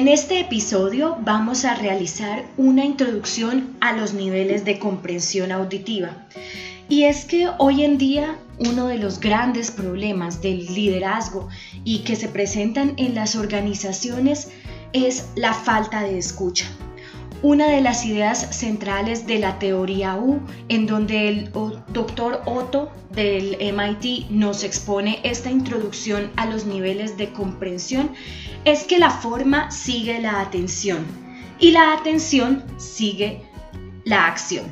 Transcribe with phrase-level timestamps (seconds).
[0.00, 6.26] En este episodio vamos a realizar una introducción a los niveles de comprensión auditiva.
[6.88, 11.50] Y es que hoy en día uno de los grandes problemas del liderazgo
[11.84, 14.48] y que se presentan en las organizaciones
[14.94, 16.64] es la falta de escucha.
[17.42, 23.56] Una de las ideas centrales de la teoría U, en donde el doctor Otto del
[23.58, 28.10] MIT nos expone esta introducción a los niveles de comprensión,
[28.66, 31.06] es que la forma sigue la atención
[31.58, 33.40] y la atención sigue
[34.04, 34.66] la acción.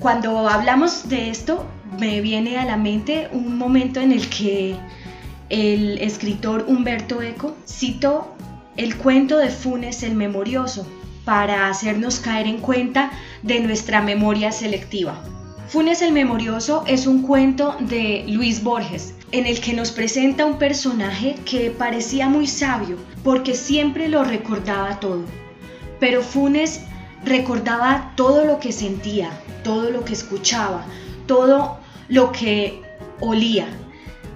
[0.00, 1.66] Cuando hablamos de esto,
[1.98, 4.76] me viene a la mente un momento en el que
[5.48, 8.32] el escritor Humberto Eco citó
[8.76, 10.86] el cuento de Funes el Memorioso
[11.26, 13.10] para hacernos caer en cuenta
[13.42, 15.20] de nuestra memoria selectiva.
[15.68, 20.56] Funes el Memorioso es un cuento de Luis Borges en el que nos presenta un
[20.56, 25.24] personaje que parecía muy sabio porque siempre lo recordaba todo.
[25.98, 26.82] Pero Funes
[27.24, 29.30] recordaba todo lo que sentía,
[29.64, 30.86] todo lo que escuchaba,
[31.26, 32.80] todo lo que
[33.18, 33.66] olía.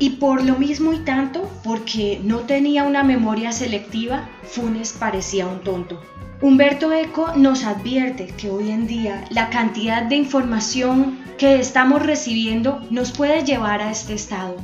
[0.01, 5.61] Y por lo mismo y tanto, porque no tenía una memoria selectiva, Funes parecía un
[5.61, 6.01] tonto.
[6.43, 12.81] Humberto Eco nos advierte que hoy en día la cantidad de información que estamos recibiendo
[12.89, 14.57] nos puede llevar a este estado,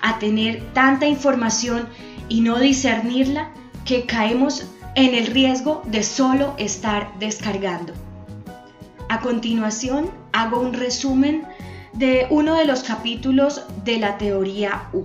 [0.00, 1.88] a tener tanta información
[2.28, 3.50] y no discernirla
[3.84, 7.92] que caemos en el riesgo de solo estar descargando.
[9.08, 11.42] A continuación, hago un resumen
[11.94, 15.02] de uno de los capítulos de la teoría U,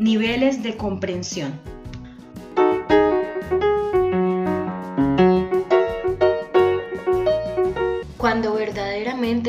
[0.00, 1.52] niveles de comprensión.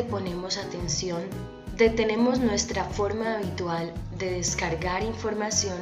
[0.10, 1.22] Ponemos atención,
[1.78, 5.78] detenemos nuestra forma habitual de descargar información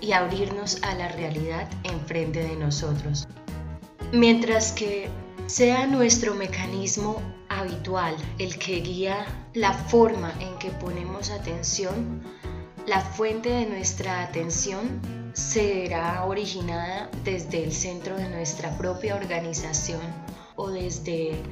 [0.00, 3.26] y abrirnos a la realidad enfrente de nosotros.
[4.12, 5.08] Mientras que
[5.46, 12.22] sea nuestro mecanismo habitual el que guía la forma en que ponemos atención,
[12.86, 15.00] la fuente de nuestra atención
[15.32, 20.00] será originada desde el centro de nuestra propia organización
[20.54, 21.42] o desde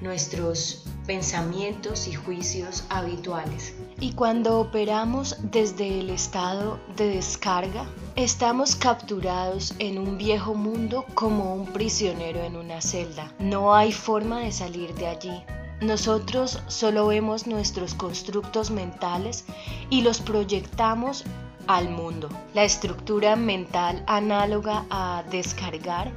[0.00, 3.74] nuestros pensamientos y juicios habituales.
[3.98, 11.54] Y cuando operamos desde el estado de descarga, estamos capturados en un viejo mundo como
[11.54, 13.32] un prisionero en una celda.
[13.38, 15.42] No hay forma de salir de allí.
[15.80, 19.46] Nosotros solo vemos nuestros constructos mentales
[19.88, 21.24] y los proyectamos
[21.66, 22.28] al mundo.
[22.52, 26.12] La estructura mental análoga a descargar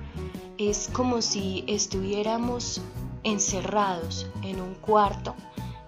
[0.57, 2.81] es como si estuviéramos
[3.23, 5.35] encerrados en un cuarto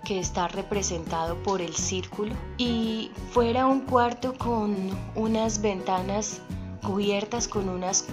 [0.04, 4.76] que está representado por el círculo y fuera un cuarto con
[5.16, 6.42] unas ventanas
[6.82, 8.06] cubiertas con unas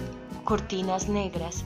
[0.43, 1.65] cortinas negras.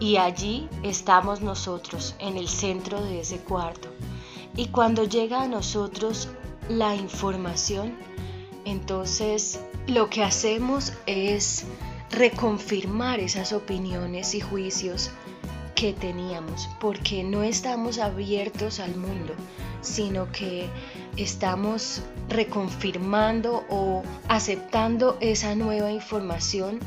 [0.00, 3.88] Y allí estamos nosotros en el centro de ese cuarto.
[4.56, 6.28] Y cuando llega a nosotros
[6.68, 7.94] la información
[8.64, 11.64] entonces lo que hacemos es
[12.10, 15.10] reconfirmar esas opiniones y juicios
[15.80, 19.32] que teníamos, porque no estamos abiertos al mundo,
[19.80, 20.68] sino que
[21.16, 26.80] estamos reconfirmando o aceptando esa nueva información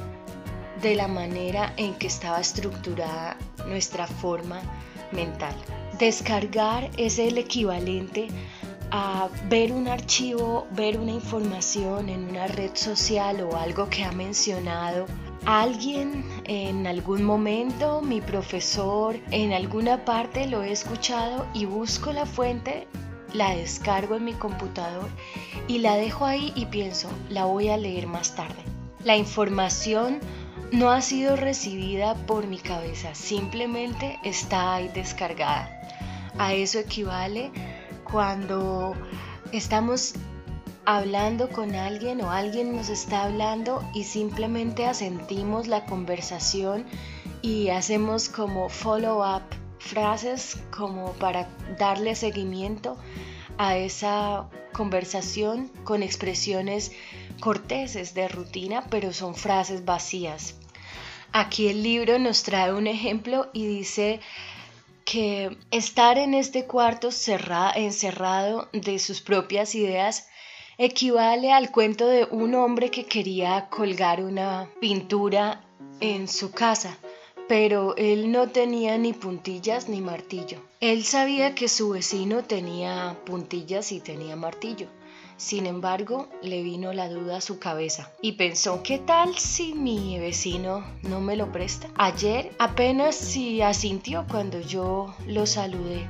[0.84, 4.62] de la manera en que estaba estructurada nuestra forma
[5.12, 5.56] mental.
[5.98, 8.28] Descargar es el equivalente
[8.92, 14.12] a ver un archivo, ver una información en una red social o algo que ha
[14.12, 15.08] mencionado
[15.46, 22.26] alguien en algún momento, mi profesor, en alguna parte lo he escuchado y busco la
[22.26, 22.88] fuente,
[23.34, 25.10] la descargo en mi computador
[25.68, 28.64] y la dejo ahí y pienso, la voy a leer más tarde.
[29.04, 30.20] La información
[30.72, 35.70] no ha sido recibida por mi cabeza, simplemente está ahí descargada.
[36.38, 37.52] A eso equivale
[38.10, 38.96] cuando
[39.52, 40.16] estamos
[40.86, 46.86] hablando con alguien o alguien nos está hablando y simplemente asentimos la conversación
[47.42, 49.44] y hacemos como follow-up
[49.80, 51.48] frases como para
[51.78, 52.98] darle seguimiento
[53.58, 56.92] a esa conversación con expresiones
[57.40, 60.56] corteses de rutina, pero son frases vacías.
[61.32, 64.20] Aquí el libro nos trae un ejemplo y dice
[65.06, 67.10] que estar en este cuarto
[67.76, 70.28] encerrado de sus propias ideas
[70.78, 75.62] equivale al cuento de un hombre que quería colgar una pintura
[76.00, 76.98] en su casa,
[77.48, 80.60] pero él no tenía ni puntillas ni martillo.
[80.80, 84.88] Él sabía que su vecino tenía puntillas y tenía martillo.
[85.38, 90.20] Sin embargo, le vino la duda a su cabeza y pensó, ¿qué tal si mi
[90.20, 91.90] vecino no me lo presta?
[91.96, 96.08] Ayer apenas si asintió cuando yo lo saludé.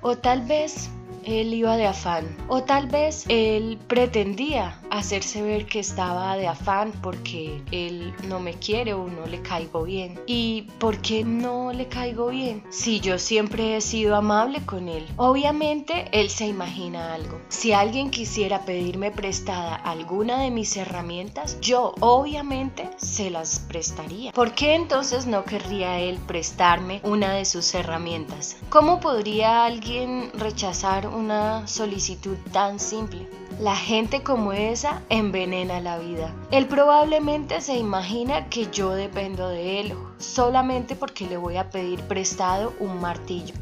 [0.00, 0.88] O tal vez
[1.26, 2.24] él iba de afán.
[2.48, 8.54] O tal vez él pretendía hacerse ver que estaba de afán porque él no me
[8.54, 10.18] quiere o no le caigo bien.
[10.26, 12.62] ¿Y por qué no le caigo bien?
[12.70, 15.06] Si yo siempre he sido amable con él.
[15.16, 17.40] Obviamente él se imagina algo.
[17.48, 24.32] Si alguien quisiera pedirme prestada alguna de mis herramientas, yo obviamente se las prestaría.
[24.32, 28.56] ¿Por qué entonces no querría él prestarme una de sus herramientas?
[28.68, 33.28] ¿Cómo podría alguien rechazar una solicitud tan simple.
[33.58, 36.32] La gente como esa envenena la vida.
[36.50, 42.00] Él probablemente se imagina que yo dependo de él solamente porque le voy a pedir
[42.02, 43.54] prestado un martillo.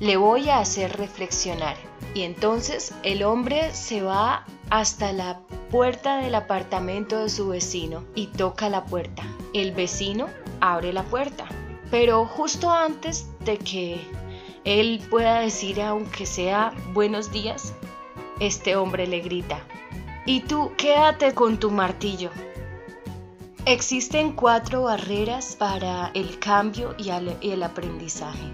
[0.00, 1.76] Le voy a hacer reflexionar.
[2.14, 5.40] Y entonces el hombre se va hasta la
[5.70, 9.22] puerta del apartamento de su vecino y toca la puerta.
[9.54, 10.26] El vecino
[10.60, 11.46] abre la puerta.
[11.90, 14.00] Pero justo antes de que
[14.64, 17.74] él pueda decir, aunque sea buenos días,
[18.40, 19.60] este hombre le grita,
[20.26, 22.30] y tú quédate con tu martillo.
[23.64, 28.50] Existen cuatro barreras para el cambio y el aprendizaje.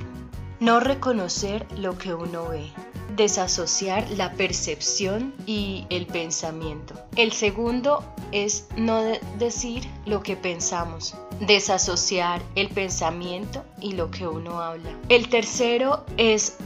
[0.61, 2.73] No reconocer lo que uno ve.
[3.17, 6.95] Desasociar la percepción y el pensamiento.
[7.17, 9.03] El segundo es no
[9.39, 14.91] decir lo que pensamos desasociar el pensamiento y lo que uno habla.
[15.09, 16.57] El tercero es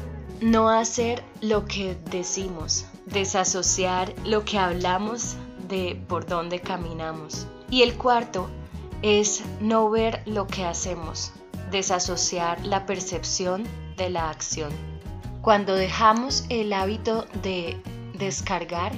[0.40, 5.36] no hacer lo que decimos, desasociar lo que hablamos
[5.68, 7.46] de por dónde caminamos.
[7.70, 8.48] Y el cuarto
[9.02, 11.32] es no ver lo que hacemos,
[11.70, 13.64] desasociar la percepción
[13.96, 14.72] de la acción.
[15.48, 17.80] Cuando dejamos el hábito de
[18.18, 18.92] descargar,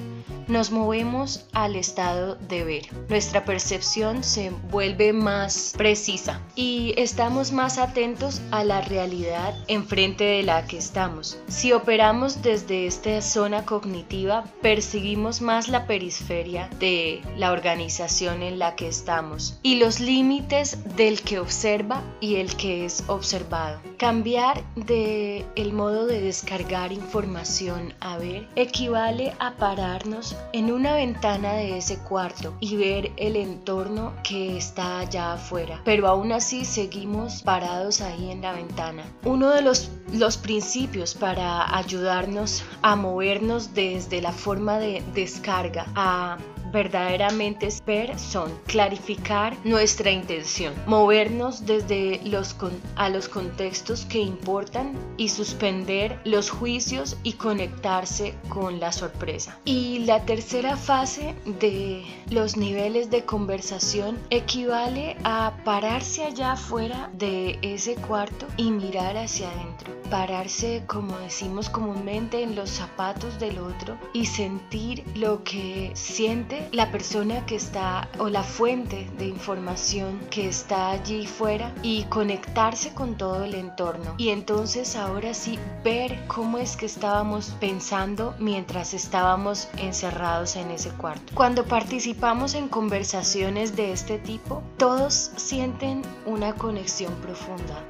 [0.51, 2.83] nos movemos al estado de ver.
[3.09, 10.43] Nuestra percepción se vuelve más precisa y estamos más atentos a la realidad enfrente de
[10.43, 11.39] la que estamos.
[11.49, 18.75] Si operamos desde esta zona cognitiva, perseguimos más la periferia de la organización en la
[18.75, 23.81] que estamos y los límites del que observa y el que es observado.
[23.99, 31.53] Cambiar de el modo de descargar información a ver equivale a pararnos en una ventana
[31.55, 35.81] de ese cuarto y ver el entorno que está allá afuera.
[35.85, 39.05] Pero aún así seguimos parados ahí en la ventana.
[39.25, 46.39] Uno de los, los principios para ayudarnos a movernos desde la forma de descarga a
[46.73, 52.57] verdaderamente ver son clarificar nuestra intención, movernos desde los
[52.97, 59.59] a los contextos que importan y suspender los juicios y conectarse con la sorpresa.
[59.65, 67.59] Y la tercera fase de los niveles de conversación equivale a pararse allá afuera de
[67.63, 69.95] ese cuarto y mirar hacia adentro.
[70.11, 76.91] Pararse, como decimos comúnmente, en los zapatos del otro y sentir lo que siente la
[76.91, 83.17] persona que está o la fuente de información que está allí fuera y conectarse con
[83.17, 84.15] todo el entorno.
[84.19, 90.91] Y entonces ahora sí ver cómo es que estábamos pensando mientras estábamos encerrados en ese
[90.91, 91.33] cuarto.
[91.35, 97.85] Cuando participamos en conversaciones de este tipo, todos sienten una conexión profunda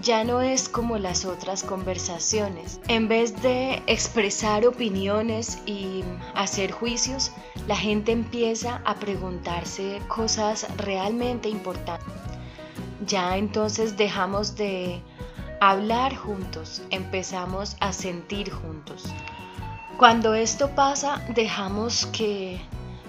[0.00, 2.80] ya no es como las otras conversaciones.
[2.88, 7.32] En vez de expresar opiniones y hacer juicios,
[7.66, 12.14] la gente empieza a preguntarse cosas realmente importantes.
[13.06, 15.02] Ya entonces dejamos de
[15.60, 19.04] hablar juntos, empezamos a sentir juntos.
[19.96, 22.60] Cuando esto pasa, dejamos que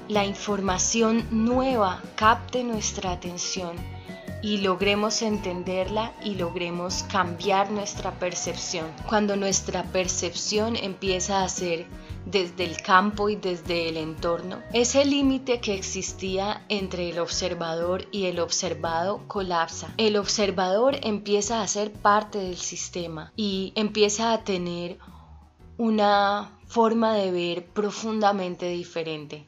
[0.08, 3.78] la información nueva capte nuestra atención
[4.42, 8.88] y logremos entenderla y logremos cambiar nuestra percepción.
[9.08, 11.88] Cuando nuestra percepción empieza a ser
[12.26, 18.26] desde el campo y desde el entorno, ese límite que existía entre el observador y
[18.26, 19.94] el observado colapsa.
[19.98, 24.98] El observador empieza a ser parte del sistema y empieza a tener
[25.78, 29.48] una forma de ver profundamente diferente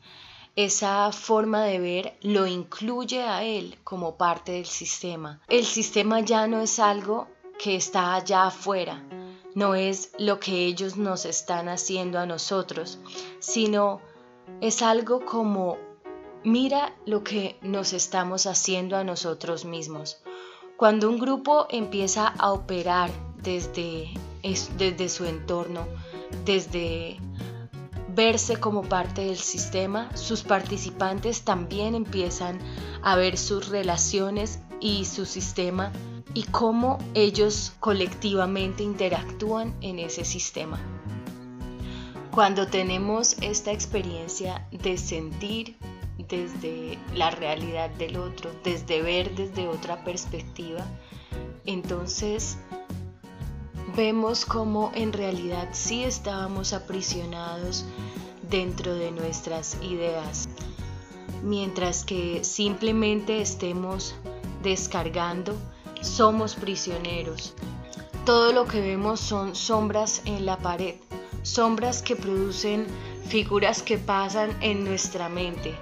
[0.55, 5.41] esa forma de ver lo incluye a él como parte del sistema.
[5.47, 7.27] El sistema ya no es algo
[7.57, 9.03] que está allá afuera,
[9.55, 12.99] no es lo que ellos nos están haciendo a nosotros,
[13.39, 14.01] sino
[14.59, 15.77] es algo como
[16.43, 20.21] mira lo que nos estamos haciendo a nosotros mismos.
[20.77, 24.09] Cuando un grupo empieza a operar desde,
[24.77, 25.87] desde su entorno,
[26.43, 27.19] desde
[28.13, 32.59] verse como parte del sistema, sus participantes también empiezan
[33.01, 35.91] a ver sus relaciones y su sistema
[36.33, 40.79] y cómo ellos colectivamente interactúan en ese sistema.
[42.31, 45.75] Cuando tenemos esta experiencia de sentir
[46.29, 50.85] desde la realidad del otro, desde ver desde otra perspectiva,
[51.65, 52.57] entonces
[53.95, 57.85] vemos cómo en realidad sí estábamos aprisionados
[58.49, 60.47] dentro de nuestras ideas,
[61.43, 64.15] mientras que simplemente estemos
[64.63, 65.55] descargando,
[66.01, 67.53] somos prisioneros.
[68.25, 70.95] Todo lo que vemos son sombras en la pared,
[71.43, 72.85] sombras que producen
[73.27, 75.75] figuras que pasan en nuestra mente.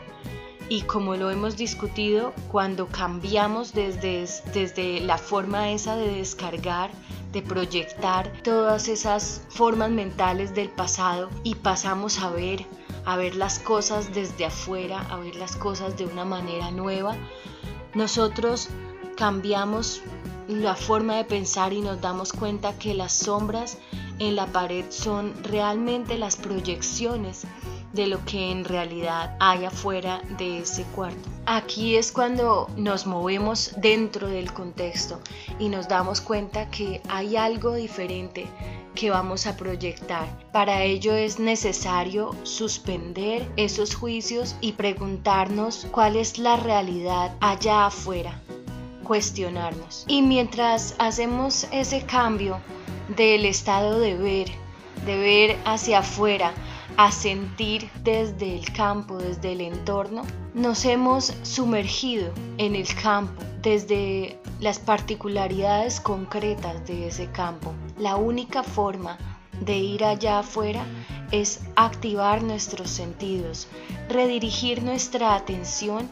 [0.69, 6.91] Y como lo hemos discutido, cuando cambiamos desde, desde la forma esa de descargar,
[7.31, 12.65] de proyectar todas esas formas mentales del pasado y pasamos a ver,
[13.05, 17.15] a ver las cosas desde afuera, a ver las cosas de una manera nueva,
[17.93, 18.69] nosotros
[19.15, 20.01] cambiamos
[20.47, 23.77] la forma de pensar y nos damos cuenta que las sombras
[24.17, 27.45] en la pared son realmente las proyecciones
[27.93, 31.29] de lo que en realidad hay afuera de ese cuarto.
[31.45, 35.19] Aquí es cuando nos movemos dentro del contexto
[35.57, 38.47] y nos damos cuenta que hay algo diferente
[38.93, 40.27] que vamos a proyectar.
[40.51, 48.41] Para ello es necesario suspender esos juicios y preguntarnos cuál es la realidad allá afuera,
[49.03, 50.05] cuestionarnos.
[50.07, 52.59] Y mientras hacemos ese cambio
[53.15, 54.49] del estado de ver,
[55.05, 56.53] de ver hacia afuera,
[56.99, 64.37] a sentir desde el campo, desde el entorno, nos hemos sumergido en el campo desde
[64.59, 67.73] las particularidades concretas de ese campo.
[67.97, 69.17] La única forma
[69.61, 70.85] de ir allá afuera
[71.31, 73.69] es activar nuestros sentidos,
[74.09, 76.09] redirigir nuestra atención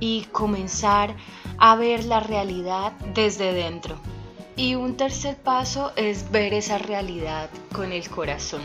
[0.00, 1.14] y comenzar
[1.58, 3.98] a ver la realidad desde dentro.
[4.56, 8.62] Y un tercer paso es ver esa realidad con el corazón.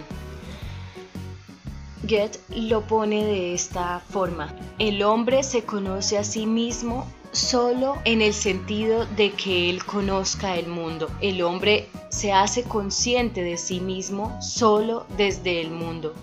[2.03, 4.55] Goethe lo pone de esta forma.
[4.79, 10.55] El hombre se conoce a sí mismo solo en el sentido de que él conozca
[10.55, 11.09] el mundo.
[11.21, 16.13] El hombre se hace consciente de sí mismo solo desde el mundo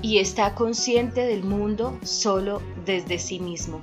[0.00, 3.80] y está consciente del mundo solo desde sí mismo.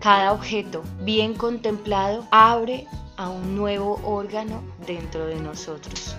[0.00, 6.16] Cada objeto bien contemplado abre a un nuevo órgano dentro de nosotros.